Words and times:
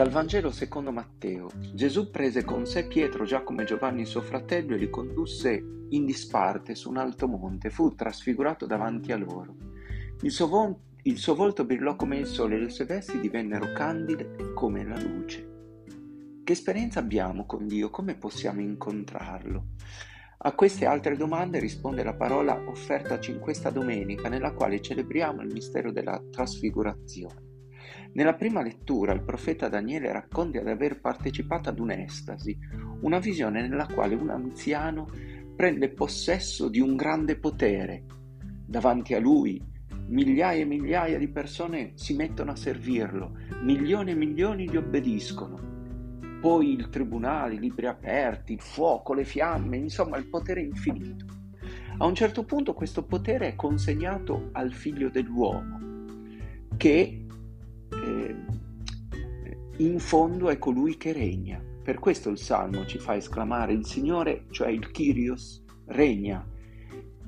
Dal 0.00 0.08
Vangelo 0.08 0.50
secondo 0.50 0.92
Matteo. 0.92 1.50
Gesù 1.74 2.10
prese 2.10 2.42
con 2.42 2.64
sé 2.64 2.86
Pietro, 2.86 3.26
Giacomo 3.26 3.60
e 3.60 3.64
Giovanni 3.64 4.06
suo 4.06 4.22
fratello 4.22 4.74
e 4.74 4.78
li 4.78 4.88
condusse 4.88 5.62
in 5.90 6.06
disparte 6.06 6.74
su 6.74 6.88
un 6.88 6.96
alto 6.96 7.28
monte. 7.28 7.68
Fu 7.68 7.94
trasfigurato 7.94 8.64
davanti 8.64 9.12
a 9.12 9.18
loro. 9.18 9.54
Il 10.22 10.30
suo, 10.30 10.48
vo- 10.48 10.80
il 11.02 11.18
suo 11.18 11.34
volto 11.34 11.66
brillò 11.66 11.96
come 11.96 12.16
il 12.16 12.24
sole 12.24 12.56
e 12.56 12.60
le 12.60 12.70
sue 12.70 12.86
vesti 12.86 13.20
divennero 13.20 13.72
candide 13.74 14.54
come 14.54 14.86
la 14.86 14.98
luce. 14.98 15.48
Che 16.44 16.50
esperienza 16.50 17.00
abbiamo 17.00 17.44
con 17.44 17.66
Dio? 17.66 17.90
Come 17.90 18.14
possiamo 18.14 18.62
incontrarlo? 18.62 19.64
A 20.38 20.54
queste 20.54 20.86
altre 20.86 21.14
domande 21.14 21.58
risponde 21.58 22.02
la 22.02 22.14
parola 22.14 22.58
offertaci 22.58 23.32
in 23.32 23.38
questa 23.38 23.68
domenica, 23.68 24.30
nella 24.30 24.54
quale 24.54 24.80
celebriamo 24.80 25.42
il 25.42 25.52
mistero 25.52 25.92
della 25.92 26.18
trasfigurazione. 26.30 27.48
Nella 28.12 28.34
prima 28.34 28.60
lettura 28.60 29.12
il 29.12 29.22
profeta 29.22 29.68
Daniele 29.68 30.12
racconta 30.12 30.60
di 30.60 30.68
aver 30.68 31.00
partecipato 31.00 31.68
ad 31.68 31.78
un'estasi, 31.78 32.58
una 33.02 33.18
visione 33.20 33.66
nella 33.66 33.86
quale 33.86 34.16
un 34.16 34.30
anziano 34.30 35.06
prende 35.54 35.90
possesso 35.90 36.68
di 36.68 36.80
un 36.80 36.96
grande 36.96 37.36
potere. 37.36 38.04
Davanti 38.66 39.14
a 39.14 39.20
lui 39.20 39.62
migliaia 40.08 40.62
e 40.62 40.66
migliaia 40.66 41.18
di 41.18 41.28
persone 41.28 41.92
si 41.94 42.14
mettono 42.14 42.50
a 42.50 42.56
servirlo, 42.56 43.36
milioni 43.62 44.10
e 44.10 44.16
milioni 44.16 44.68
gli 44.68 44.76
obbediscono. 44.76 45.68
Poi 46.40 46.72
il 46.72 46.88
tribunale, 46.88 47.54
i 47.54 47.60
libri 47.60 47.86
aperti, 47.86 48.54
il 48.54 48.60
fuoco, 48.60 49.14
le 49.14 49.24
fiamme, 49.24 49.76
insomma 49.76 50.16
il 50.16 50.28
potere 50.28 50.62
infinito. 50.62 51.26
A 51.98 52.06
un 52.06 52.14
certo 52.14 52.44
punto 52.44 52.74
questo 52.74 53.04
potere 53.04 53.48
è 53.48 53.54
consegnato 53.54 54.48
al 54.52 54.72
figlio 54.72 55.10
dell'uomo, 55.10 55.78
che 56.76 57.19
in 59.80 59.98
fondo 59.98 60.50
è 60.50 60.58
colui 60.58 60.98
che 60.98 61.12
regna. 61.12 61.58
Per 61.82 61.98
questo 61.98 62.28
il 62.28 62.38
Salmo 62.38 62.84
ci 62.84 62.98
fa 62.98 63.16
esclamare 63.16 63.72
il 63.72 63.86
Signore, 63.86 64.44
cioè 64.50 64.68
il 64.68 64.90
Kyrios, 64.90 65.64
regna, 65.86 66.46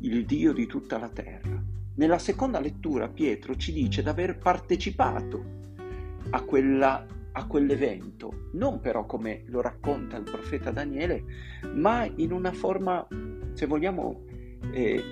il 0.00 0.26
Dio 0.26 0.52
di 0.52 0.66
tutta 0.66 0.98
la 0.98 1.08
terra. 1.08 1.62
Nella 1.94 2.18
seconda 2.18 2.60
lettura 2.60 3.08
Pietro 3.08 3.56
ci 3.56 3.72
dice 3.72 4.02
di 4.02 4.08
aver 4.08 4.36
partecipato 4.36 5.42
a, 6.30 6.42
quella, 6.42 7.06
a 7.32 7.46
quell'evento, 7.46 8.48
non 8.52 8.80
però 8.80 9.06
come 9.06 9.44
lo 9.46 9.62
racconta 9.62 10.18
il 10.18 10.24
profeta 10.24 10.70
Daniele, 10.70 11.24
ma 11.74 12.04
in 12.16 12.32
una 12.32 12.52
forma, 12.52 13.06
se 13.54 13.64
vogliamo, 13.64 14.24
eh, 14.72 15.02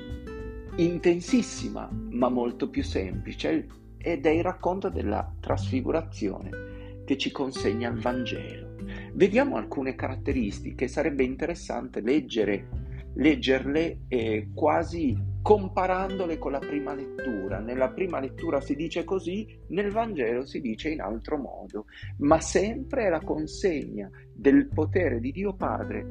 intensissima, 0.77 1.89
ma 2.11 2.29
molto 2.29 2.69
più 2.69 2.85
semplice 2.85 3.67
ed 3.97 4.27
è 4.27 4.31
il 4.31 4.43
racconto 4.43 4.91
della 4.91 5.31
trasfigurazione 5.41 6.71
che 7.11 7.19
ci 7.19 7.33
consegna 7.33 7.91
il 7.91 7.99
Vangelo. 7.99 8.77
Vediamo 9.15 9.57
alcune 9.57 9.97
caratteristiche, 9.97 10.87
sarebbe 10.87 11.25
interessante 11.25 12.01
leggere, 12.01 12.69
leggerle 13.15 14.03
eh, 14.07 14.51
quasi 14.55 15.19
comparandole 15.43 16.39
con 16.39 16.53
la 16.53 16.61
prima 16.61 16.95
lettura. 16.95 17.59
Nella 17.59 17.91
prima 17.91 18.21
lettura 18.21 18.61
si 18.61 18.77
dice 18.77 19.03
così, 19.03 19.59
nel 19.71 19.91
Vangelo 19.91 20.47
si 20.47 20.61
dice 20.61 20.91
in 20.91 21.01
altro 21.01 21.37
modo, 21.37 21.87
ma 22.19 22.41
sempre 22.41 23.07
è 23.07 23.09
la 23.09 23.23
consegna 23.23 24.09
del 24.33 24.69
potere 24.69 25.19
di 25.19 25.33
Dio 25.33 25.53
Padre 25.57 26.07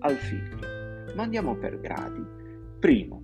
al 0.00 0.16
Figlio. 0.16 1.14
Ma 1.14 1.22
andiamo 1.22 1.54
per 1.58 1.78
gradi. 1.78 2.26
Primo, 2.80 3.22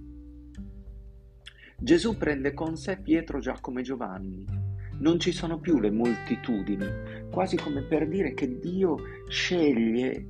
Gesù 1.77 2.16
prende 2.16 2.54
con 2.54 2.77
sé 2.77 3.00
Pietro, 3.00 3.41
Giacomo 3.41 3.80
e 3.80 3.82
Giovanni. 3.82 4.66
Non 4.98 5.19
ci 5.19 5.33
sono 5.33 5.58
più 5.58 5.78
le 5.78 5.91
moltitudini, 5.91 6.86
quasi 7.30 7.56
come 7.56 7.82
per 7.82 8.09
dire 8.09 8.34
che 8.34 8.59
Dio 8.59 8.97
sceglie, 9.28 10.26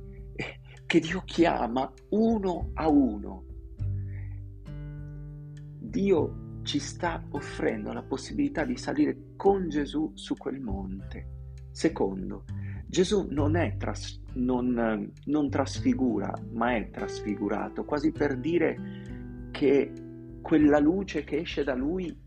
che 0.85 0.99
Dio 0.99 1.21
chiama 1.25 1.91
uno 2.09 2.71
a 2.73 2.89
uno. 2.89 3.45
Dio 5.79 6.45
ci 6.63 6.79
sta 6.79 7.23
offrendo 7.29 7.93
la 7.93 8.03
possibilità 8.03 8.65
di 8.65 8.75
salire 8.75 9.35
con 9.37 9.69
Gesù 9.69 10.11
su 10.15 10.35
quel 10.35 10.59
monte. 10.59 11.35
Secondo, 11.71 12.43
Gesù 12.85 13.27
non, 13.29 13.75
tras- 13.77 14.21
non, 14.33 15.11
non 15.25 15.49
trasfigura, 15.49 16.33
ma 16.51 16.75
è 16.75 16.89
trasfigurato, 16.89 17.85
quasi 17.85 18.11
per 18.11 18.37
dire 18.37 18.77
che 19.51 19.91
quella 20.41 20.79
luce 20.79 21.23
che 21.23 21.37
esce 21.37 21.63
da 21.63 21.75
lui 21.75 22.25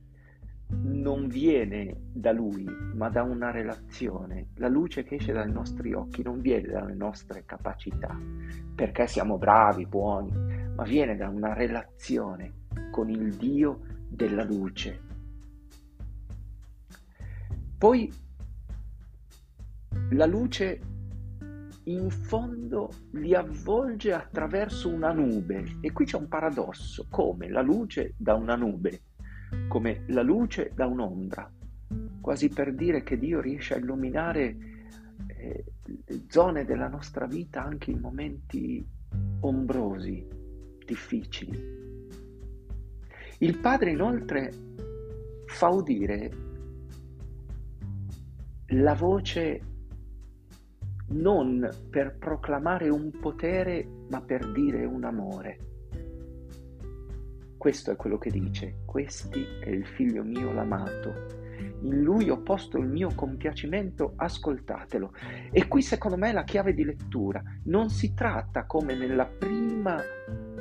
non 0.70 1.28
viene 1.28 1.96
da 2.12 2.32
lui, 2.32 2.64
ma 2.94 3.08
da 3.08 3.22
una 3.22 3.50
relazione. 3.50 4.48
La 4.56 4.68
luce 4.68 5.02
che 5.02 5.16
esce 5.16 5.32
dai 5.32 5.50
nostri 5.50 5.92
occhi 5.92 6.22
non 6.22 6.40
viene 6.40 6.68
dalle 6.68 6.94
nostre 6.94 7.44
capacità, 7.44 8.16
perché 8.74 9.06
siamo 9.06 9.38
bravi, 9.38 9.86
buoni, 9.86 10.32
ma 10.74 10.84
viene 10.84 11.16
da 11.16 11.28
una 11.28 11.52
relazione 11.52 12.66
con 12.90 13.08
il 13.08 13.34
Dio 13.34 13.80
della 14.08 14.44
luce. 14.44 15.08
Poi 17.78 18.12
la 20.10 20.26
luce 20.26 20.80
in 21.84 22.10
fondo 22.10 22.90
li 23.12 23.34
avvolge 23.34 24.12
attraverso 24.12 24.88
una 24.88 25.12
nube 25.12 25.78
e 25.80 25.92
qui 25.92 26.04
c'è 26.04 26.16
un 26.16 26.28
paradosso, 26.28 27.06
come 27.08 27.48
la 27.48 27.62
luce 27.62 28.14
da 28.16 28.34
una 28.34 28.54
nube, 28.54 29.00
come 29.70 30.02
la 30.08 30.22
luce 30.22 30.72
da 30.74 30.86
un'ombra, 30.86 31.48
quasi 32.20 32.48
per 32.48 32.74
dire 32.74 33.04
che 33.04 33.16
Dio 33.16 33.40
riesce 33.40 33.74
a 33.74 33.76
illuminare 33.76 34.56
eh, 35.28 35.64
zone 36.26 36.64
della 36.64 36.88
nostra 36.88 37.26
vita 37.26 37.62
anche 37.62 37.92
in 37.92 38.00
momenti 38.00 38.84
ombrosi, 39.42 40.26
difficili. 40.84 41.78
Il 43.38 43.58
Padre 43.58 43.92
inoltre 43.92 44.52
fa 45.46 45.68
udire 45.68 46.30
la 48.70 48.94
voce 48.94 49.60
non 51.10 51.68
per 51.88 52.16
proclamare 52.18 52.88
un 52.88 53.12
potere, 53.20 53.86
ma 54.08 54.20
per 54.20 54.50
dire 54.50 54.84
un 54.84 55.04
amore. 55.04 55.69
Questo 57.60 57.90
è 57.90 57.96
quello 57.96 58.16
che 58.16 58.30
dice, 58.30 58.78
questi 58.86 59.44
è 59.60 59.68
il 59.68 59.84
figlio 59.84 60.22
mio 60.24 60.50
l'amato, 60.50 61.12
in 61.82 62.00
lui 62.00 62.30
ho 62.30 62.40
posto 62.40 62.78
il 62.78 62.86
mio 62.86 63.12
compiacimento, 63.14 64.14
ascoltatelo. 64.16 65.12
E 65.52 65.68
qui 65.68 65.82
secondo 65.82 66.16
me 66.16 66.30
è 66.30 66.32
la 66.32 66.44
chiave 66.44 66.72
di 66.72 66.84
lettura. 66.84 67.42
Non 67.64 67.90
si 67.90 68.14
tratta 68.14 68.64
come 68.64 68.94
nella 68.96 69.26
prima 69.26 70.02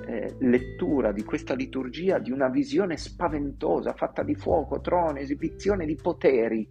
eh, 0.06 0.36
lettura 0.40 1.14
di 1.14 1.24
questa 1.24 1.54
liturgia 1.54 2.20
di 2.20 2.32
una 2.32 2.50
visione 2.50 2.98
spaventosa, 2.98 3.94
fatta 3.94 4.22
di 4.22 4.36
fuoco, 4.36 4.81
trono, 4.81 5.20
esibizione 5.20 5.86
di 5.86 5.96
poteri, 5.96 6.68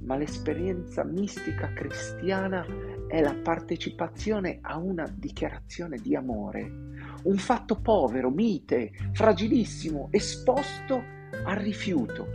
ma 0.00 0.18
l'esperienza 0.18 1.04
mistica 1.04 1.72
cristiana 1.72 2.66
è 3.06 3.22
la 3.22 3.34
partecipazione 3.34 4.58
a 4.60 4.76
una 4.76 5.10
dichiarazione 5.10 5.96
di 5.96 6.14
amore, 6.14 6.86
un 7.24 7.36
fatto 7.36 7.80
povero, 7.80 8.30
mite, 8.30 8.92
fragilissimo, 9.12 10.08
esposto 10.10 11.02
al 11.44 11.56
rifiuto, 11.56 12.26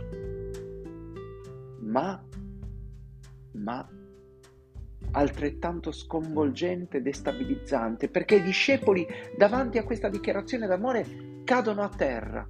ma, 1.80 2.22
ma 3.52 3.88
altrettanto 5.12 5.92
sconvolgente 5.92 6.98
e 6.98 7.02
destabilizzante, 7.02 8.08
perché 8.08 8.36
i 8.36 8.42
discepoli 8.42 9.06
davanti 9.36 9.78
a 9.78 9.84
questa 9.84 10.08
dichiarazione 10.08 10.66
d'amore 10.66 11.42
cadono 11.44 11.82
a 11.82 11.88
terra 11.88 12.48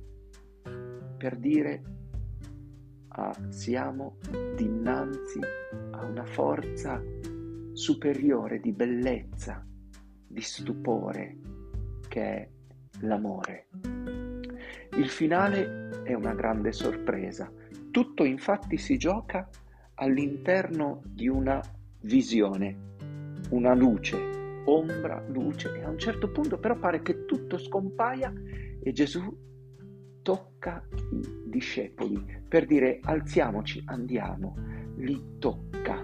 per 1.17 1.37
dire 1.37 1.83
ah, 3.09 3.35
siamo 3.49 4.17
dinanzi 4.55 5.41
a 5.93 6.05
una 6.05 6.25
forza 6.25 7.03
superiore 7.73 8.61
di 8.61 8.73
bellezza, 8.73 9.67
di 10.27 10.41
stupore, 10.41 11.37
che 12.15 12.23
è 12.23 12.49
l'amore. 13.01 13.67
Il 14.97 15.09
finale 15.09 16.03
è 16.05 16.15
una 16.15 16.33
grande 16.33 16.71
sorpresa. 16.71 17.51
Tutto 17.91 18.23
infatti 18.23 18.77
si 18.77 18.97
gioca 18.97 19.49
all'interno 19.95 21.03
di 21.07 21.27
una 21.27 21.61
visione, 22.03 22.93
una 23.51 23.75
luce, 23.75 24.63
ombra, 24.67 25.25
luce, 25.27 25.75
e 25.75 25.83
a 25.83 25.89
un 25.89 25.99
certo 25.99 26.31
punto 26.31 26.57
però 26.59 26.79
pare 26.79 27.03
che 27.03 27.25
tutto 27.25 27.59
scompaia 27.59 28.33
e 28.81 28.93
Gesù 28.93 29.37
tocca 30.23 30.87
i 31.11 31.51
discepoli 31.51 32.43
per 32.47 32.65
dire 32.65 33.01
alziamoci, 33.03 33.83
andiamo, 33.87 34.55
li 34.99 35.21
tocca 35.41 36.01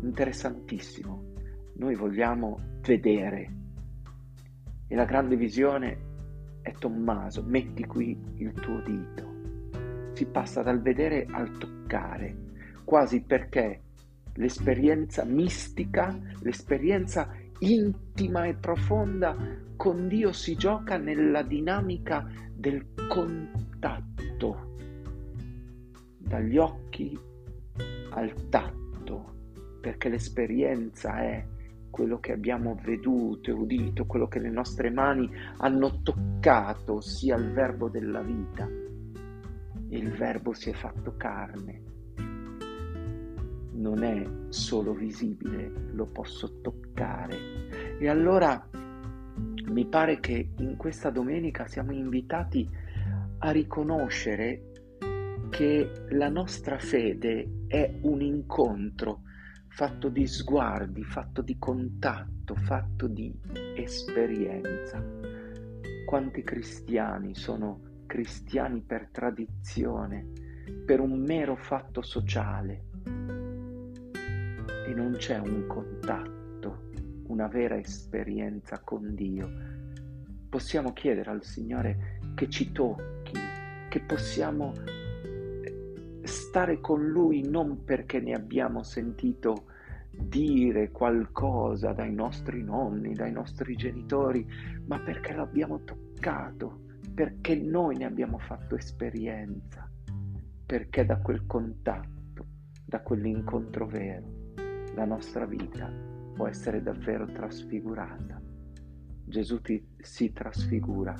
interessantissimo. 0.00 1.34
Noi 1.74 1.94
vogliamo 1.94 2.58
vedere 2.80 3.64
e 4.88 4.94
la 4.94 5.04
grande 5.04 5.36
visione 5.36 5.98
è 6.62 6.72
Tommaso, 6.72 7.42
metti 7.44 7.84
qui 7.84 8.18
il 8.36 8.52
tuo 8.52 8.80
dito. 8.80 9.34
Si 10.12 10.26
passa 10.26 10.62
dal 10.62 10.80
vedere 10.80 11.26
al 11.30 11.56
toccare, 11.58 12.34
quasi 12.84 13.20
perché 13.20 13.82
l'esperienza 14.34 15.24
mistica, 15.24 16.16
l'esperienza 16.40 17.32
intima 17.60 18.46
e 18.46 18.54
profonda 18.54 19.36
con 19.76 20.08
Dio 20.08 20.32
si 20.32 20.56
gioca 20.56 20.96
nella 20.96 21.42
dinamica 21.42 22.28
del 22.52 22.86
contatto, 23.08 24.74
dagli 26.18 26.56
occhi 26.56 27.18
al 28.10 28.48
tatto, 28.48 29.34
perché 29.80 30.08
l'esperienza 30.08 31.20
è 31.20 31.44
quello 31.90 32.18
che 32.18 32.32
abbiamo 32.32 32.78
veduto 32.82 33.50
e 33.50 33.52
udito, 33.52 34.06
quello 34.06 34.28
che 34.28 34.38
le 34.38 34.50
nostre 34.50 34.90
mani 34.90 35.30
hanno 35.58 36.02
toccato, 36.02 37.00
sia 37.00 37.36
il 37.36 37.52
verbo 37.52 37.88
della 37.88 38.22
vita. 38.22 38.68
Il 39.88 40.10
verbo 40.12 40.52
si 40.52 40.70
è 40.70 40.72
fatto 40.72 41.14
carne. 41.16 41.82
Non 43.72 44.02
è 44.02 44.26
solo 44.48 44.92
visibile, 44.94 45.70
lo 45.92 46.06
posso 46.06 46.60
toccare. 46.60 47.36
E 47.98 48.08
allora 48.08 48.68
mi 49.68 49.86
pare 49.86 50.20
che 50.20 50.50
in 50.58 50.76
questa 50.76 51.10
domenica 51.10 51.66
siamo 51.66 51.92
invitati 51.92 52.68
a 53.38 53.50
riconoscere 53.50 54.72
che 55.50 55.90
la 56.10 56.28
nostra 56.28 56.78
fede 56.78 57.64
è 57.66 57.98
un 58.02 58.20
incontro 58.20 59.22
fatto 59.76 60.08
di 60.08 60.26
sguardi, 60.26 61.04
fatto 61.04 61.42
di 61.42 61.58
contatto, 61.58 62.54
fatto 62.54 63.06
di 63.06 63.30
esperienza. 63.74 65.04
Quanti 66.06 66.42
cristiani 66.42 67.34
sono 67.34 67.80
cristiani 68.06 68.80
per 68.80 69.10
tradizione, 69.12 70.28
per 70.86 71.00
un 71.00 71.20
mero 71.20 71.56
fatto 71.56 72.00
sociale 72.00 72.84
e 74.86 74.94
non 74.94 75.12
c'è 75.18 75.36
un 75.36 75.66
contatto, 75.66 76.88
una 77.26 77.46
vera 77.46 77.76
esperienza 77.76 78.80
con 78.82 79.14
Dio. 79.14 79.46
Possiamo 80.48 80.94
chiedere 80.94 81.30
al 81.30 81.44
Signore 81.44 82.18
che 82.34 82.48
ci 82.48 82.72
tocchi, 82.72 83.38
che 83.90 84.00
possiamo 84.00 84.72
stare 86.26 86.80
con 86.80 87.06
lui 87.06 87.48
non 87.48 87.84
perché 87.84 88.20
ne 88.20 88.32
abbiamo 88.32 88.82
sentito 88.82 89.66
dire 90.10 90.90
qualcosa 90.90 91.92
dai 91.92 92.12
nostri 92.12 92.62
nonni, 92.62 93.14
dai 93.14 93.32
nostri 93.32 93.76
genitori, 93.76 94.46
ma 94.86 94.98
perché 94.98 95.34
l'abbiamo 95.34 95.82
toccato, 95.84 96.80
perché 97.14 97.54
noi 97.56 97.96
ne 97.96 98.06
abbiamo 98.06 98.38
fatto 98.38 98.76
esperienza, 98.76 99.88
perché 100.64 101.04
da 101.04 101.18
quel 101.18 101.46
contatto, 101.46 102.46
da 102.84 103.00
quell'incontro 103.00 103.86
vero, 103.86 104.52
la 104.94 105.04
nostra 105.04 105.44
vita 105.44 105.90
può 106.34 106.46
essere 106.46 106.82
davvero 106.82 107.26
trasfigurata. 107.26 108.40
Gesù 109.24 109.60
ti, 109.60 109.84
si 109.98 110.32
trasfigura 110.32 111.14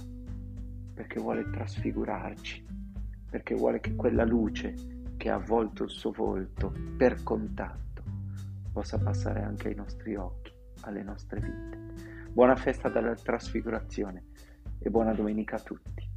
perché 0.94 1.20
vuole 1.20 1.50
trasfigurarci, 1.50 2.64
perché 3.28 3.54
vuole 3.54 3.80
che 3.80 3.94
quella 3.94 4.24
luce 4.24 4.95
che 5.26 5.32
ha 5.32 5.34
avvolto 5.34 5.82
il 5.82 5.90
suo 5.90 6.12
volto 6.12 6.72
per 6.96 7.24
contatto 7.24 8.04
possa 8.72 8.96
passare 8.96 9.42
anche 9.42 9.66
ai 9.66 9.74
nostri 9.74 10.14
occhi, 10.14 10.52
alle 10.82 11.02
nostre 11.02 11.40
vite. 11.40 12.30
Buona 12.30 12.54
festa 12.54 12.88
della 12.88 13.12
trasfigurazione 13.16 14.26
e 14.78 14.88
buona 14.88 15.12
domenica 15.14 15.56
a 15.56 15.60
tutti. 15.60 16.08